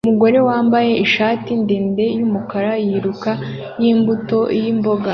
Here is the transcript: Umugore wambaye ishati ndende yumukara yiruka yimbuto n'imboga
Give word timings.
Umugore 0.05 0.39
wambaye 0.47 0.91
ishati 1.05 1.51
ndende 1.63 2.03
yumukara 2.17 2.71
yiruka 2.85 3.31
yimbuto 3.81 4.39
n'imboga 4.59 5.09